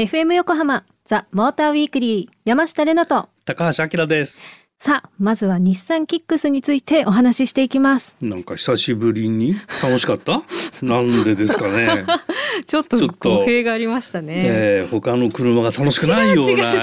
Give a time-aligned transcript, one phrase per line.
[0.00, 3.28] FM 横浜ザ・モーターウィークリー山下れなと。
[3.44, 4.40] 高橋明です。
[4.78, 8.16] さあまずは日産キックスについてお話ししていきます。
[8.22, 9.54] なんか久しぶりに？
[9.82, 10.40] 楽しかった？
[10.80, 12.06] なんでですかね
[12.66, 16.82] ちょっと語弊がありましたね、えー、他の車が楽しくないような。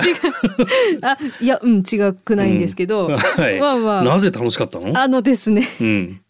[1.12, 3.18] あいやうん違くないんですけど、うん。
[3.18, 4.04] はい、まあまあ。
[4.04, 4.98] なぜ楽しかったの？
[5.00, 6.22] あのですね、うん。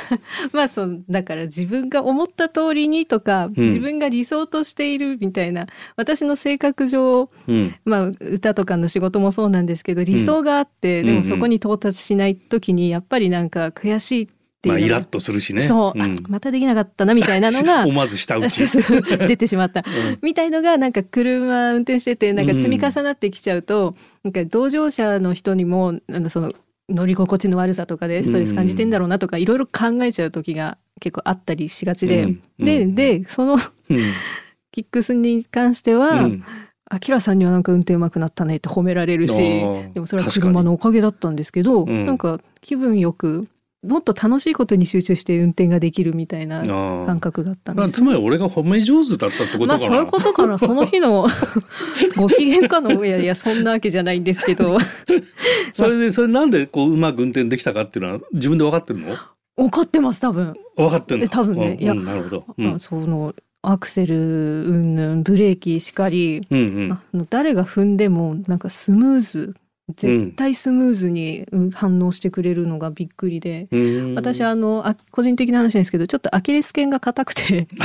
[0.52, 15.62] まあそうだから自分が思った通りにとか、うん、自分が理想としているみたいな私の性格上、うん、まあ歌とかの仕事もそうなんですけど理想があって、うん、でもそこに到達しない時にやっぱりなんか悔しいっていうまあ、イラッとするしね。
[15.62, 18.64] そう、うん、またできなかったなみたいなのが 思わず下打ち。
[19.26, 26.52] 出てしまった、うん、みたいのがなんか車運転しててなんか積み重なってきちゃうと、うん、なんか同乗者の人にもあのその
[26.90, 33.56] 乗り心地の悪さとかでストレス感じてんだろうなとかいろいろ考えちゃう時が結構あったりしがちで、ででその
[34.72, 36.28] キックスに関しては、
[36.90, 39.36] あきらさんにはなんか運転うまくなったねって褒められるし
[39.94, 43.46] でもそれは車のおかげだったんですけど、うん、なんか気分よく
[43.82, 49.66] もっと楽しいことに集中して運転ができるみたいな感覚があったんです、つまり俺が褒め上手だったってことかな。
[49.66, 50.58] まあそういうことかな。
[50.58, 51.26] その日の
[52.16, 54.78] ご機嫌かのいやいやそんなわけじゃないんですけど。
[55.72, 59.16] それでそれなんでこううまく運転できたかっていうのは自分で分かってるの？
[59.56, 60.54] 分かってます多分。
[60.76, 61.78] 分かってる多分ね。
[61.80, 62.44] いや、なるほど。
[62.58, 69.54] うん、そのアクセルうんぬんブレーキしかり、うんうん、誰が踏んでもなんかスムーズ
[69.96, 77.66] 絶対スムーズに反応してくれるのがびっくりで、うん、私あのあ個人的な話ですけどちょっとアキレス腱が硬くて。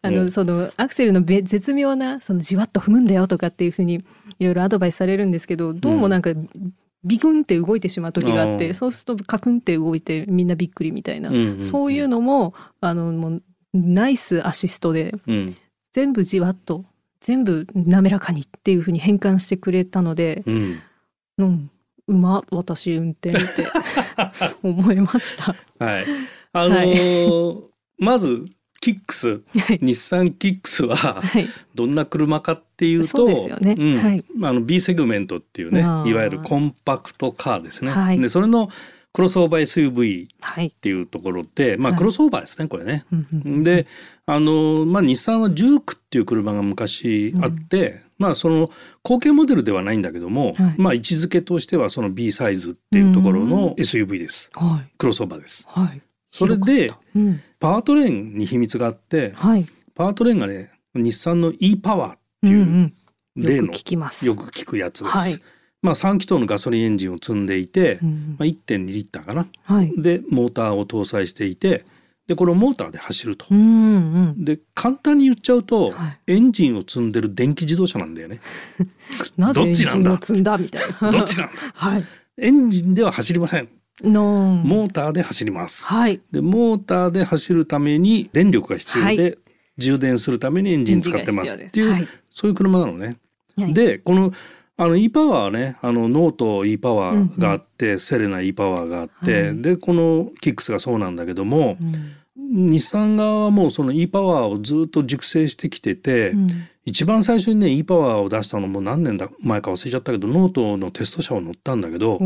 [0.00, 4.04] あのそのアクセルの絶妙なそのじわっと踏むんだよとかっていうふうに
[4.38, 6.30] いろいろアドバイスされるんですけどどうもなんか、
[7.04, 15.56] ビクンって動いてしまう時があってそうするとカクンって動いてみんなびっくりみたいな、うんうんうん、そういうのもあのもうナイスアシストで、うん、
[15.92, 16.84] 全部じわっと
[17.20, 20.82] 全部滑らかにっていうふうに変換してくれたので、うん、
[21.38, 21.70] うん、
[22.06, 23.66] うま私運転って
[24.62, 25.54] 思いました。
[25.78, 26.06] はい、
[26.52, 27.64] あのーはい、
[27.98, 28.46] まず
[28.80, 29.42] キックス、
[29.80, 31.20] 日産キックスは
[31.74, 33.26] どんな車かっていうと、
[33.58, 33.74] ね。
[33.76, 37.90] うん、はい、あの B セグメントっていうねいわゆるコンパクトカーですね。
[37.90, 38.70] はい、でそれの
[39.12, 40.28] クロスオーバー SUV
[40.68, 43.04] っていうところで、はい、まあクロスオーバーですねこれね。
[43.62, 43.86] で
[44.26, 48.70] あの、まあ、日産はジュークっていう車が昔あって、うん、まあその
[49.02, 54.50] 後継モデルではないんだけども、はい、まあ位置づけとしてはその B サイズっていうところの SUV です。
[54.54, 55.66] はい、クロスオーバーです。
[55.68, 62.92] はい、それで、うん、パワートレーンに秘密があって、はい、パワートレーンがね日産の e パワーっていう
[63.36, 63.68] 例の、うん。
[63.68, 65.40] うん、よく聞くやつです。
[65.80, 71.84] はいまあ、3気筒のガソリンエンジンを積んでいて、うん、まあ、1.2リッターかな、はい、でモーターを搭載していて
[72.28, 73.46] でこれをモーターで走ると。
[73.50, 73.60] うんう
[74.38, 78.40] ん、で簡単に言っちゃうと、はい、エンジンを積んでる電気自動車なんだよね。
[79.38, 81.10] なぜエンジンを積んだみたいな。
[81.10, 82.04] どっちなんだ、 はい、
[82.36, 83.68] エンジンでは走りません。
[84.04, 89.38] モーターで走ります、はい、でモーターで走るために電力が必要で、はい、
[89.76, 93.16] 充電するためにエンジン使ってますっていう、はい、そういう車なのね。
[93.56, 94.32] でこの
[94.80, 95.76] あの e パワーはね。
[95.82, 106.48] あのノート e パワーがあって、うんうん、セレナ e パワーがあって、はい、でこのキックスがそうなんだけども、うん、日産側はもうその e パワーをずっと熟成してきてて、うん、
[106.84, 112.18] 一番最初にね e パワーを出したのも何年だ前か忘れちゃったけどノートのテスト車を乗ったんだけど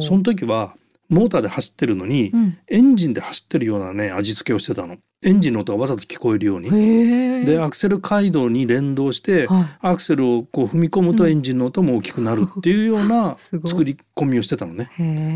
[0.00, 0.76] その時は
[1.08, 4.96] モーターで走ってるのに、うん、エンジンで走ってるようなね味付けをしてたの。
[5.20, 7.44] エンジンの音がわざと聞こえるように。
[7.44, 14.90] でアクセル開度に連動して、はい、アクセルをこう踏み込むとエンジンの音も大きくなるっていうような 作り込みをしてたのね。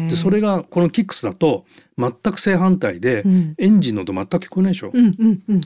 [0.08, 1.64] でそれがこのキックスだと
[1.98, 4.90] 全く正反対で、うん、エンジンの音全く聞こえないでしょ。
[4.92, 5.60] うんうんうん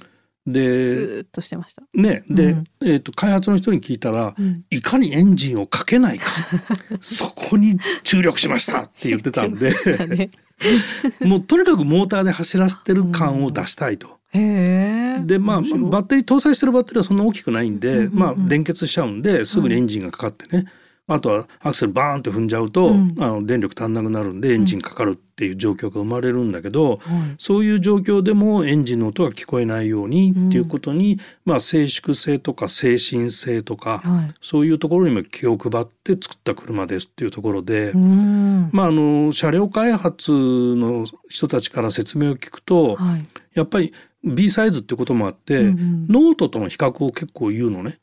[0.47, 1.83] でスーッとしてました。
[1.93, 6.31] ねで、うん、えーと、開発の人に聞いたら、うん、いかにエンジンをかけないか
[7.01, 9.73] そこに注力しましたって言ってたんで。
[10.09, 10.31] ね、
[11.27, 14.17] もうとにかくモーターで走らせてる感を出したいと。
[14.33, 20.67] でまあバッテリー搭載してるバッテリーはそんな大きくないんで、うんうんうん、まあ電結しちゃうんですぐにエンジンがかかってね、
[21.09, 43.23] あとはアクセルバーンって踏んじゃうと、うん、あの電力足んなくなるんでエンジンかかるっていう状況が生まれるんだけど、うん、そういう状況でもエンジンの音が聞こえないようにっていうことに、うん、まあ静粛性とか制振性とか、はい、そういうところにも気を配って作った車ですっていうところで、まああの車両開発の人たちから説明を聞くと、はい、
[43.55, 43.93] やっぱり
[44.25, 47.99] B サイズってこともあって、うんうん、ノートとの比較を結構言うのね。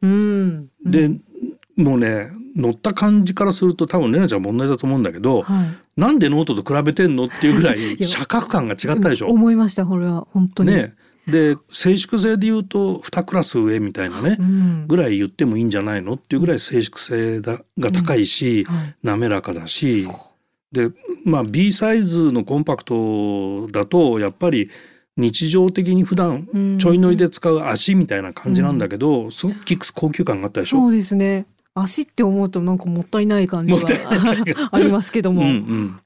[0.86, 1.10] で
[1.76, 9.28] もうね乗った感じからすると多分レナちゃん問題だと思うんだけど、はい、なんでノートと比べてんのっていうぐらい 車格感が違ったでしょ？
[9.28, 10.72] 思いましたこれは本当に。
[10.72, 10.94] ね。
[11.26, 18.76] で静粛性で言うと2クラス上みたいなね、うん、ぐらい言ってもいいんじゃないのっていうぐらい静粛性が高いし、うん。
[18.76, 20.06] はい、滑らかだし
[20.74, 20.90] で
[21.26, 24.70] まあ B サイズのコンパクトだとやっぱり
[25.16, 30.80] 日常的に普段ちょい乗りで使う足みたいな感じなんだけど、うん、すごくキックス高級感があったでしょ？
[30.82, 33.80] そうですね足って思うとなんかもったいない感じが
[34.72, 35.42] ありますけども。
[35.42, 36.00] うんうん。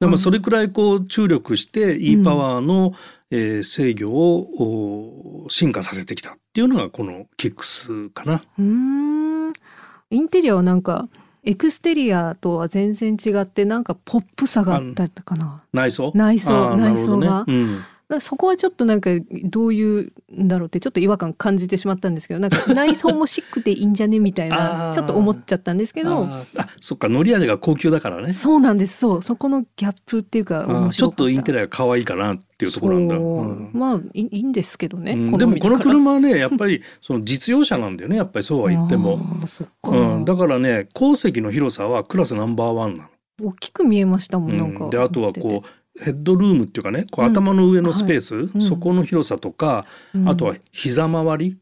[0.00, 2.92] でもそれくらいこう注力して E パワーの、
[3.30, 8.42] えー、制御を進化させてきたっていうのがこのキックスかな。
[8.58, 9.52] うん。
[10.10, 11.08] インテリアはなんか
[11.44, 15.62] エクステリアとは全然違ってなんかポップさがあったかな。
[15.72, 16.12] 内装？
[16.14, 17.84] 内装内装が、ねうん、
[18.20, 19.10] そこはちょっとなんか
[19.44, 26.24] どういうんだろうってちょっと違和感感じてしまったんですけどなんか 内装もシックでいいんじゃねみたいなちょっと思っちゃったんですけど。
[26.24, 26.44] あ
[26.80, 28.32] そっかのり味が高級だからね。
[28.32, 28.98] そうなんです。
[28.98, 29.22] そう。
[29.22, 33.20] そこのギャップっていうかちょっとインテリア可愛いかなっていうところなんだ、う。
[33.20, 39.20] ん、まあいいんですけどね、うん、でもこの車はねやっぱりその実用車なんだよねやっぱりそうは言っても、
[39.84, 43.08] うん、だからね後席の広さはクラスナンバーワンなの。
[43.42, 45.68] 大きく見えましたもんなんか、であとはこう
[46.00, 48.46] ヘッドルームっていうかねこう頭の上のスペース、うん。
[48.46, 51.58] はい、そこの広さとか、うん、あとは膝周り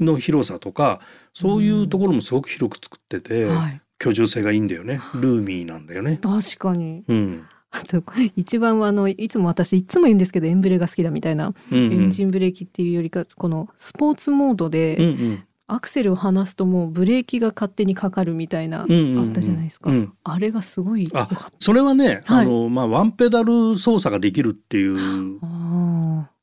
[0.00, 5.00] の広さとか、はい、そういうところもすごく広く作ってて、はい、居住性がいいんだよね。
[5.14, 6.18] ルーミーなんだよね。
[6.22, 7.46] 確かに、うん。
[7.70, 8.02] あと
[8.34, 21.28] 一番はあのいつも私いつも言うんですけどエンブレが好きだみたいな、うんうん、エンジンブレーキっていうよりかこのスポーツモードで、うんうん、アクセルを離すともうブレーキが勝手にかかるみたいな、あったじゃないですか、うん、あれがすごいあ
[21.60, 25.40] それはね、はい、あのまあワンペダル操作ができるっていう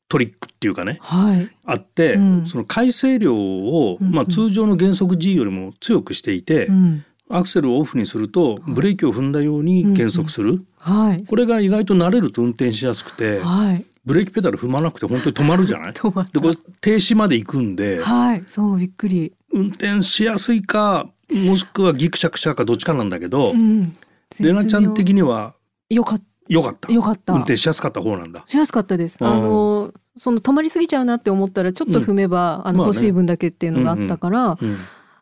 [0.08, 15.92] トリックっていうかね、はい、あって、うん、その回生量を、まあ、通常の減速 G よりも強くしていて、うん、アクセルをオフにするとブレーキを踏んだように減速する、はい、これが意外と慣れると運転しやすくて、はい、ブレーキペダル踏まなくて本当に止まるじゃない？
[15.92, 19.32] でこれ停止まで行くんで、はい、そうびっくり。
[19.52, 23.92] 運転しやすいかもしくはギクシャクシャかどっちかなんだけど、うん、
[24.38, 25.54] レナちゃん的には
[25.90, 26.24] よかった。
[26.48, 26.92] よかった。
[26.92, 27.32] よかった。
[27.32, 28.44] 運転しやすかった方なんだ。
[28.46, 29.16] しやすかったです。
[29.20, 34.56] あのその止まりすぎちゃうなって思ったらちょっと踏めば、うん、あの欲しい分だけっていうのがあったから、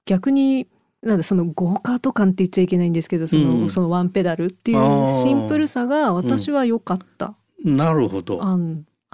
[0.05, 0.69] 逆に
[1.03, 4.79] なんだそのゴーカート感って言っちゃいけないんですけどそのうん、そのワンペダルっていう
[5.23, 7.35] シンプルさが私は良かった。
[7.65, 8.41] うん、なるほど。
[8.43, 8.59] あ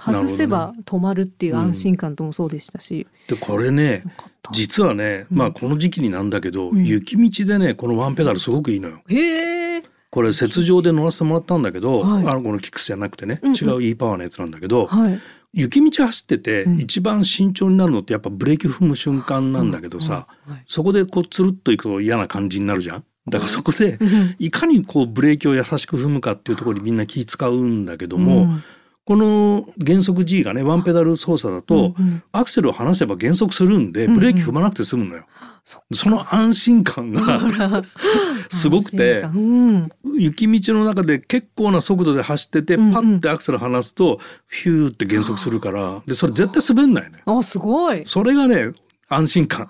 [0.03, 3.07] 外せば止まるっていう安心感ともそうでしたし。
[3.29, 4.03] でこれね
[4.51, 9.03] 実はね、まあこの時期になんだけど、雪道でねこのワンペダルすごくいいのよ。
[9.09, 9.83] へえ。
[10.11, 15.21] これ雪上で乗らせてもらったんだけど、はい、あのこのキックスじゃなくてね、違う E パワーのやつなんだけど、はい、
[15.53, 20.27] 雪道走ってて一番慎重になるのってやっぱブレーキ踏む瞬間なんだけどさ、
[20.67, 23.05] そこでこうつるっといくと嫌な感じになるじゃん。
[23.29, 23.99] だからそこで
[24.39, 28.63] いかにこうブレーキを優しく踏むかっていうところにみんな気使うんだけども、うん、
[29.05, 35.25] この減速 G がねワンペダル操作だと、うんうん、アクセルを離せば減速するんでブレーキ踏まなくて済むのよ。
[35.43, 35.49] うん
[35.91, 37.83] うん、その安心感が
[38.49, 44.19] すごくて、うん、雪道の中で結構な速度で走ってて、パッてアクセル離すと
[44.49, 47.19] ヒューって減速するからでそれ絶対滑んないね。
[47.27, 48.03] あすごい。
[48.07, 48.73] それがね
[49.11, 49.69] 安心感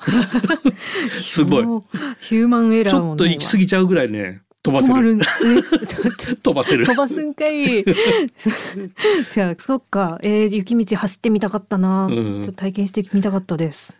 [1.08, 1.64] すごい
[2.18, 5.16] ヒューマンエラーちょっと行き過ぎちゃうぐらいね飛ばせる。
[6.42, 6.84] 飛ばせる。
[6.84, 7.82] 飛ばすんかい。
[9.32, 10.18] じゃあ、そっか。
[10.22, 12.08] えー、雪道走ってみたかったな。
[12.10, 13.96] うん、ちょっと体験してみたかったです。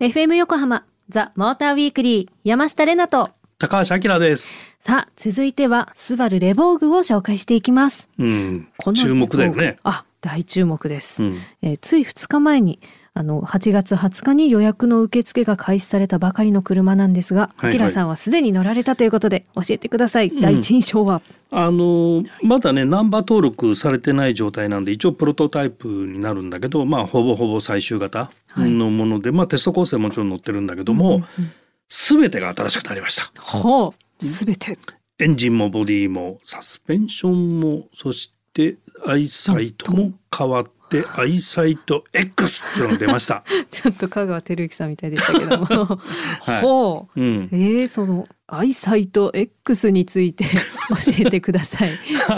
[0.00, 4.58] FM 横浜ザ・モーターウィークリー山下れなと高橋明です。
[4.80, 8.08] さあ、続いてはスバルレボーグを紹介していきます。
[8.18, 9.76] うん、注目だよね。
[9.82, 11.22] あ、大注目です。
[11.22, 12.80] うん、えー、つい2日前に
[13.14, 20.30] あの8月20日に予約の受付が開始されたばかりの車なんですが、はいはい、アキラさんはすでに乗られたということで教えてください。
[20.40, 21.20] 第一印象は、
[21.50, 31.24] うん、あのまだねナンバー登録されてない状態なんで一応プロトタイプになるんだけど、まあほぼほぼ最終型のもので、はい、まあテスト構成もちろん載ってるんだけども、
[31.88, 33.32] す、べ、てが新しくなりました。
[33.40, 34.78] はあ、すべて。
[35.18, 38.76] エンジンもボディもサスペンションもそして
[39.06, 43.44] アイサイトも変わっでアイサイト X っていうのが出ました。
[43.70, 45.66] ちょっと香川照之さんみたいでしたけども、
[46.40, 50.44] はい、ほう、うん、えー、そのアイサイト X について
[50.88, 51.90] 教えてください。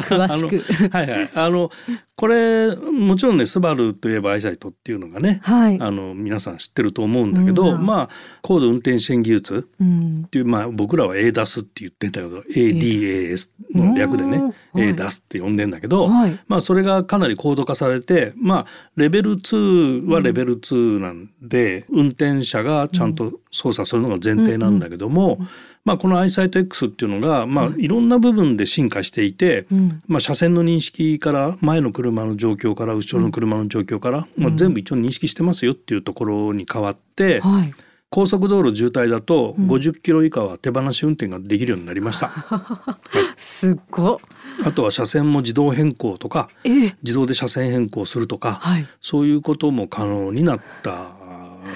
[0.03, 0.91] 詳しく。
[0.91, 1.31] はいはい。
[1.35, 1.71] あの
[2.17, 8.09] これもちろんねスバルといえばアイサイトっていうのがね、はい、あの皆さん知ってると思うんだけど、うん、まあ
[8.43, 25.39] 高度運転支援技術っていう、まあ僕らは ADAS って言ってんだけど ADAS の略でね、ADAS って呼んでんだけど、はい、まあそれがかなり高度化されてまあレベル2はレベル2なんで、運転者がちゃんと操作するのが前提なんだけども、
[25.85, 37.75] まあ、このアイサイト X っていうのが、まあ、いろんな部分で進化していて、うん、まあ、車線の認識から前の車の状況から後ろの車の状況から、まあ、全部一応認識してますよっていうところに変わって、はい。
[38.13, 42.27] 高速道路渋滞だと50キロ以下は手放し運転ができるようになりました。
[42.27, 44.21] はい、すご。
[44.65, 51.13] あとは車線も自動変更とか、自動で車線変更するとか、はい、そういうことも可能になった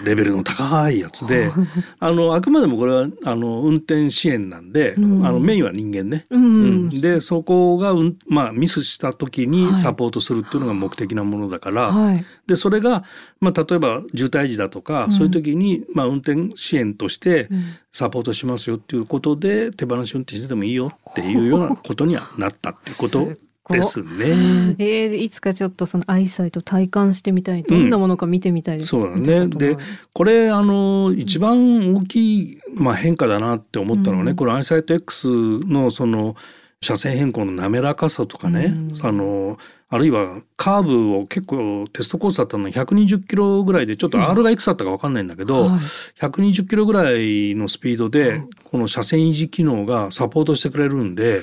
[0.05, 1.51] レベルの高いやつで
[2.01, 6.25] あのあくまでもこれはあの運転支援なんで、うん、あのメインは人間ね。
[6.31, 13.05] うん、うん、でそこが、うんまあ、ミスした時にサポートするっていうのが目的なものだから、はい、でそれが、
[13.41, 17.49] まあ、例えば渋滞時だとか、そういう時に、まあ、運転支援として
[17.93, 24.77] サポートしますよっていうことで手放し運転しててもいいよっていうようなことにはなったっていうことですね。
[24.79, 27.63] えー、いつかちょっとそのアイサイト体感してみたい。
[27.63, 29.49] どんなものか見てみたいです、うん、そうだね。
[29.49, 29.77] で、
[30.13, 36.37] これあの一番大きいまあ変化だなって思ったのはね、うん、これアイサイト X のその
[36.85, 39.57] 車線変更の滑らかさとかね、うん、あの
[39.89, 45.81] あるいはカーブを結構テストコースだったの120キロぐらいでちょっと R がいくつだったか分かんないんだけど、うんはい、
[46.21, 51.43] 120キロぐらいのスピードでこの車線維持機能がサポートしてくれるんで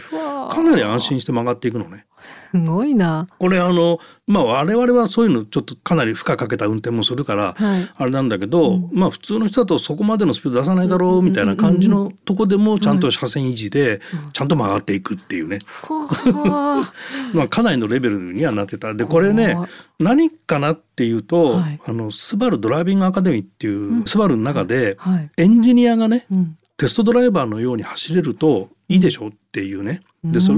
[0.49, 2.05] かなり安心して曲がっていくのね。
[2.51, 3.27] すごいな。
[3.39, 7.55] これあのまあ我々はそういうのちょっとかなり負荷かけた運転もするから、
[7.95, 14.01] あれなんだけど、うん、まあ普通の人だとそこまでのスピード出さないだろうみたいな感じのとこでもちゃんと車線維持で
[14.33, 15.59] ちゃんと曲がっていくっていうね。
[17.33, 18.93] まあかなりのレベルにはなってた。
[18.93, 19.57] でこれね
[19.99, 24.97] 何かなっていうと、はい、あのスバルドライビングアカデミーっていう、うん、スバルの中で、
[25.37, 30.01] エンジニアがね、うん、テストドライバーのように走れるといいでしょっていうね。
[30.23, 30.53] でそ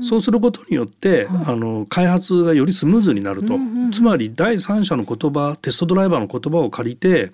[0.00, 3.58] そうすることによって、あの開発がよりスムーズになると、
[3.92, 7.32] つまり第三者の言葉テストドライバーの言葉を借りて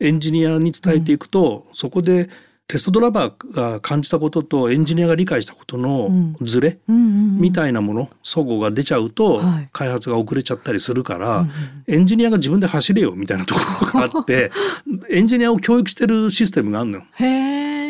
[0.00, 2.30] エンジニアに伝えていくと、そこで
[2.68, 6.10] テストドライバーが感じたこととエンジニアが理解したことの
[6.42, 9.40] ズレみたいなもの齟齬が出ちゃうと
[9.72, 11.46] 開発が遅れちゃったりするから、
[11.86, 13.60] エンジニアが自分で走れよみたいなとこ
[13.94, 14.52] ろがあって
[15.08, 17.04] エンジニアを教育してるシステムがあるのよ。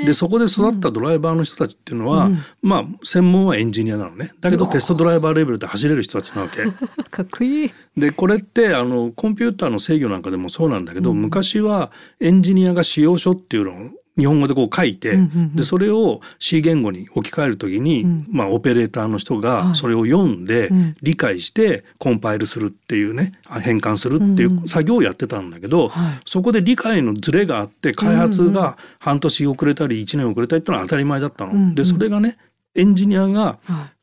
[0.07, 4.31] でそこで育ったドライバーの人たちっていうのは、うん、まあ専門はエンジニアなのね。
[4.41, 6.65] だけどテストドライバーレベルで走れる人たちなわけ。
[7.11, 7.73] かっこいい。
[7.97, 15.17] でこれってあのコンピューターの制御なんかでもそうなんだけど、うん、昔はエンジニアが使用書っていうのを日本語でこう書いて、
[15.55, 20.71] でそれを C 言語に置き換えるときに、うん、まあオペレーターの人がそれを読んで、
[21.03, 23.33] 理解してコンパイルするっていうね
[23.63, 25.93] 変換するっていう作業をやってたんだけど、
[26.25, 31.75] そこで理解のズレがあって開発が半年遅れたり1年遅れたりっていうのは当たり前だったの。
[31.75, 32.37] でそれがね
[32.75, 33.59] エンジニアが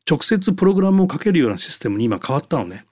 [0.10, 2.86] 直接プログラムをかけるようなシステムに今変わったのね。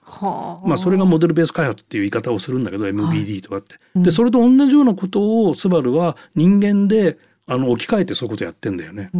[0.64, 3.74] まあそれがモデルベース開発っていう言い方をするんだけど MBD とかって。
[3.94, 9.10] はい、でそれと同じようなことをスバルは人間であの置き換えてそういうことやってんだよね。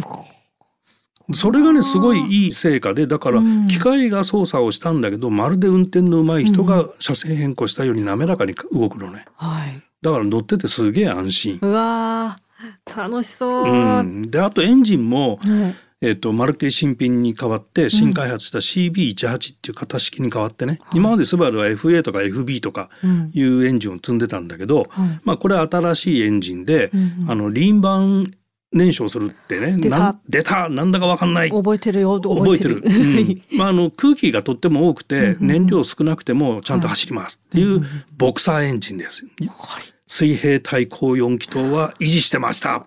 [1.33, 9.25] それがねすごいいい成果でだから機械が操作をしたんだけど、まるで運転の上手い人が車線変更したように滑らかに動くのね。
[9.35, 11.59] はい、だから乗っててすげえ安心。
[11.61, 12.39] うわ
[12.85, 13.63] 楽しそう。
[13.63, 22.89] うん、であとエンジンも、はいえーと、まるっきり新品に変わって新開発した CB18 っていう型式に変わってね、うん、今までスバルは FA とか FB とか
[23.33, 28.33] いうエンジンを積んでたんだけど、うん、まあこれは新しいエンジンで、うん、あのリンバン
[28.75, 30.17] 燃焼するってね出た。
[30.27, 30.67] 出た。
[30.67, 31.49] なんだかわかんない。
[31.49, 32.19] 覚えてるよ。
[32.19, 32.83] 覚えてる。
[32.85, 37.85] うん、まああの空気がとっても多くて燃料少なくてもちゃんと走りますっていう
[38.17, 42.85] ボクサーエンジンです、はい、水平対向4気筒は維持してました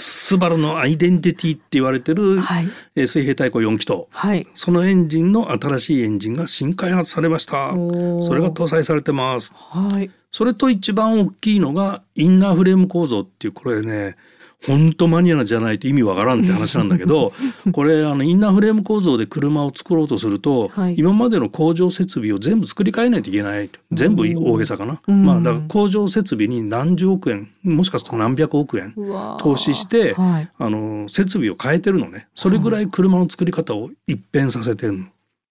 [0.00, 2.68] スバルのアイデンティティって言われてる、はい、
[3.06, 7.72] 水平対向4気筒、はい、そのエンジンの新しいエンジンが新開発されました。
[8.22, 14.16] それが搭載されてます、はい、それと一番大きいのがインナーフレーム構造っていうこれね
[14.66, 17.32] 本当マニアじゃないと意味わからんって話なんだけど
[17.72, 23.30] これあのインナーフレーム構造で車を作ろうとすると、はい、今までの工場設備を全部作り変えないと。
[23.30, 28.94] いけない全部大げさかな、まあだから工場設備に何十億円もしかすると何百億円
[29.38, 32.28] 投資して、はい、あの設備を変えてるのね。
[32.34, 35.06] それぐらい車の作り方を一変させてるの。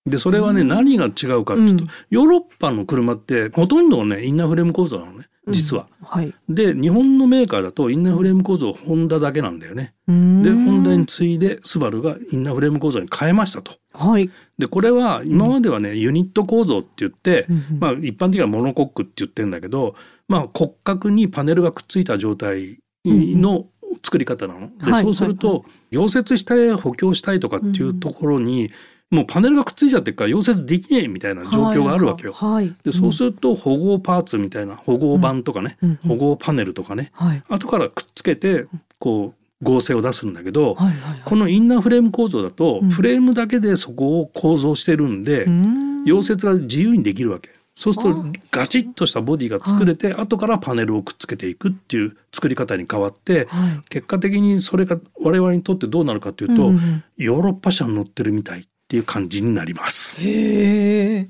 [0.05, 5.25] でそれはね、何が違うかっていうと、ヨーロッパの車ってほとんどねインナーフレーム構造なのね。
[5.47, 5.87] 実は。
[6.01, 9.93] うんはい、で日本のメーカーだとインナーフレーム構造ホンダだけなんだよね。
[10.07, 13.73] でホンダに次いでスバルがインナーフレーム構造に変えましたと。
[13.93, 19.95] はい、でこれは今まではね、ユニット構造って言って、うん、まあ、一般的にはモノコックって言ってんだけど、
[20.27, 23.67] まあ、骨格にパネルがくっついた状態の
[24.03, 24.69] 作り方なの。
[24.77, 28.71] でそうすると、溶接したい補強したいとかっていうところに、
[29.11, 32.33] もうパネルがくっついちゃってるから溶接できねえみたいな状況があるわけよ。
[32.33, 32.53] はい。
[32.53, 38.67] はい、でそうすると保護パーツみたいな保護板とかね、うん、保護パネルとかね、はい、後からくっつけて
[38.99, 47.51] こう合成を出すんだけど、はいはいはい、このインナーフレーム構造だと、フレームだけでそこを構造してるんで、うん、溶接が自由にできるわけ。
[47.75, 60.19] そうするとガチッとしたボディが作れて、後からパネルをくっつけていくっていう作り方に変わって、はい、結果的にそれが我々にとってどうなるかというと、うん、ヨーロッパ車に乗ってるみたいっていう感じになります。
[60.19, 61.29] へえ。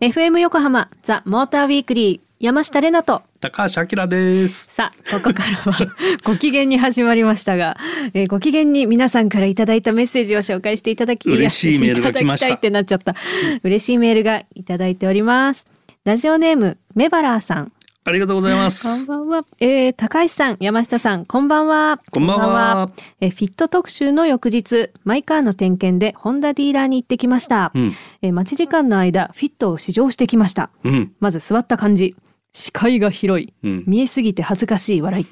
[0.00, 3.22] FM 横浜ザ・モーターウィークリー山下れなと。
[3.40, 4.70] 高橋明です。
[4.72, 5.86] さあここからは
[6.24, 7.76] ご機嫌に始まりましたが、
[8.14, 12.54] えー、ご機嫌に皆さんからいただいたメッセージを紹介していただき嬉しいメールが来ました。
[12.54, 13.14] ってなっちゃった。
[13.62, 15.66] 嬉しいメールがいただいております。
[16.06, 17.72] ラジオネームメバラーさん
[18.06, 19.06] ありがとうございます。
[19.06, 19.46] こんばんは。
[19.60, 22.02] えー、高橋さん、山下さん、こんばんは。
[22.12, 22.90] こんばんは。
[23.20, 27.72] えー、フィット特集の翌日、マイカーの点検でホンダディーラーに行ってきました。
[27.74, 30.68] うん、えー、待ち時間の間、フィットを試乗してきました。
[30.84, 32.14] うん、まず座った感じ。
[32.52, 35.26] 視界が広い、うん、見えすぎて恥ずかしい笑い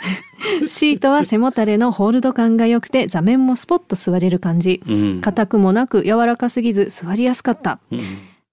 [0.66, 4.80] シートは背もたれのホールド感が良くて座面もスポッと座れる感じ
[5.20, 8.00] 硬、うん、くもなく柔らかすぎず座りやすかった、うん、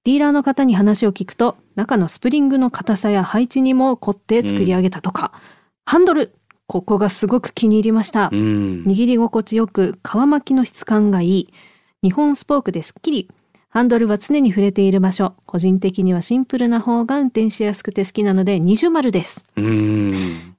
[0.03, 5.31] ディーラーの方に話を聞くと中のスプリングの硬さや配置にも凝って作り上げたとか、
[5.86, 6.34] ハンドル
[6.65, 11.53] ここがすごく気に入りました、握り心地よく皮巻きの質感がいい。
[12.01, 13.29] 日本スポークですっきり
[13.70, 15.34] ハンドルは常に触れている場所。
[15.46, 19.46] 個人的にはシンプルな方が運転しやすくて好きなので二重丸です。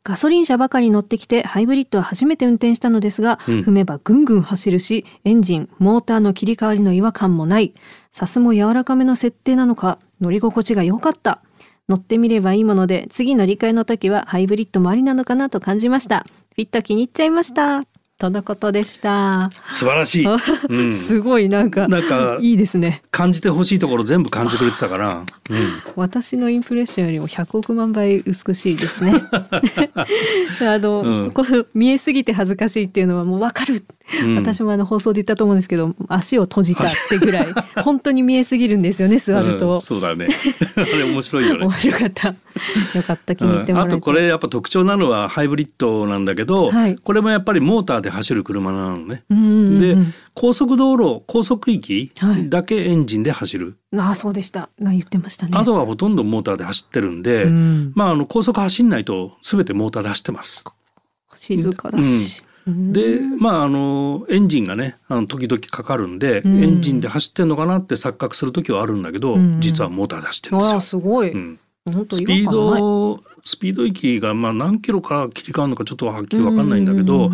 [0.05, 7.75] ガソリン車ばかり乗ってきてハイブリッドは初めて運転したのですが、うん、踏めばぐんぐん走るし、エンジン、モーターの切り替わりの違和感もない。
[8.12, 11.42] サスも柔らかめの設定なのか、乗り心地が良かった。
[11.88, 16.26] 乗ってみればいいもので、次乗り換えの時はハイブリッドもありなのかなと感じました。
[16.54, 17.92] フィット気に入っちゃいました。
[18.23, 19.50] とのことでした。
[19.69, 20.26] 素晴らしい。
[20.71, 23.02] うん、すごいなんかなんかいいですね。
[23.11, 29.14] 感じてほしいところ全部感じてくれてたから、うん、 私のインプレッションよりも100億万倍美しいですね。
[30.62, 33.83] あの、うん、この見えすぎて恥ずかしいっていうのはもうわかる。
[34.37, 37.47] 私もあの放送で言ったと思うんですけど、足を閉じたってぐらい
[37.83, 39.81] 本当に見えすぎるんですよね座ると。
[39.81, 40.29] そうだね。
[40.77, 41.64] あれ面白いよね。
[41.64, 42.29] 面白かった。
[42.29, 49.25] よかった気に入ってもらえて、あとこれやっぱ特徴なのはハイブリッドなんだけど、はい、これもやっぱりモーターで走る車なのね。
[49.29, 49.96] で
[50.35, 52.12] 高速道路高速域
[52.48, 53.77] だけエンジンで走る。
[53.92, 55.53] はい、ああそうでした言ってましたね。
[55.55, 60.64] あとはほとんどモーターで走ってるんで、うん、まああの高速走んないとすべてモーターで走ってます。
[61.35, 62.42] 静かだし。
[62.66, 70.81] うん、でまああのエンジンがねあの時々かかるんで、うん、エンジンで走ってんのかなって錯覚する時はあるんだけど、うん、実はモーターで走ってるんですよ。
[70.81, 71.33] すごい、
[71.85, 77.31] スピードスピード域がまあ何キロか切り替わるのかちょっとはっきり分かんないんだけど、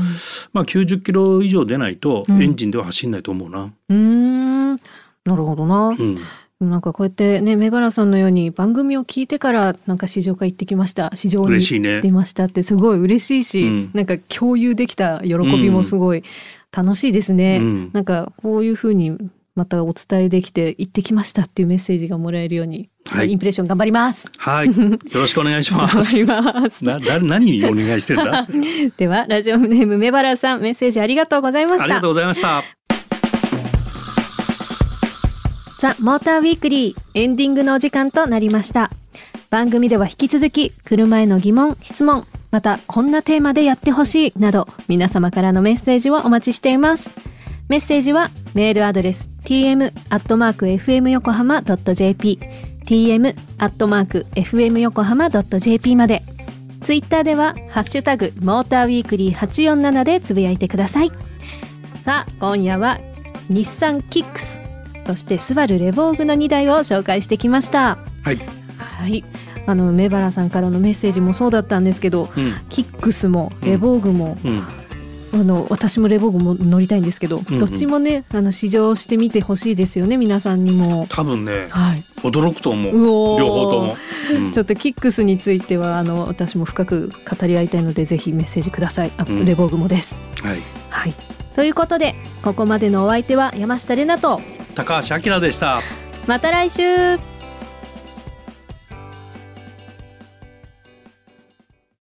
[0.54, 3.70] まあ、90キロ以上出ないとエンジンでは走んないと思うな。
[3.90, 5.88] うんなるほどな。
[5.88, 6.18] うん
[6.60, 11.12] なんかこうやってね、メバラさんのように番組を聞いてからなんか市場会行ってきました。
[11.14, 11.60] 市場に
[12.02, 16.24] 出ましたってすごい嬉しいし、ねなんか共有できた喜びもすごい
[16.72, 17.58] 楽しいですね。
[17.62, 19.16] うん、なんかこういうふうに
[19.58, 24.30] またお伝えできて行ってきましたっていうメッセージがもらえるように、はい、インプレッション頑張ります。
[24.38, 24.74] はい、よ
[25.14, 26.24] ろしくお願いします。
[26.24, 26.84] ます。
[26.84, 28.46] な、だ、何お願いしてるんだ？
[28.96, 31.84] では、ラジオネームメバラさん、メッセージありがとうございました。
[31.84, 32.62] ありがとうございました。
[35.80, 38.92] ザ・モーターウィークリーエンディングのお時間となりました。
[39.50, 47.10] 番組では引き続き、車への疑問、質問、またこんなテーマでやってほしいなど、皆様からのメッセージをお待ちしています。
[47.68, 52.38] メッセージはメールアドレス tm.fm 横浜 .jp
[52.86, 56.22] tm.fm 横浜 .jp まで。
[56.80, 61.10] ツイッターではハッシュタグモーターウィークリー847でつぶやいてください。
[62.04, 62.98] さあ今夜は
[63.50, 64.60] 日産キックス
[65.06, 67.98] そしてスバルレボーグの2台を紹介してきました。
[68.22, 68.40] はい、
[68.78, 69.24] はい、
[69.66, 74.77] あのメバラさんからのメッセージもそうだったんですけど、うん、キックスもレボーグも、うんうん
[75.32, 81.06] あの私もレボーグも乗りたいんですけど、うんうん、どっちもねあの試乗してみてほしいですよね皆さんにも。
[81.10, 83.38] 多分ね、はい、驚くと思う。
[83.38, 83.96] 両方とも、
[84.34, 89.10] うん、 ちょっとキックスについてはあの私も深く語り合いたいのでぜひメッセージください。
[89.16, 90.18] あ、うん、レボーグもです。
[90.42, 91.14] はい、はい、
[91.54, 94.40] ということでここまでのお相手は山下玲奈と
[94.74, 95.82] 高橋明でした。
[96.26, 97.18] また来週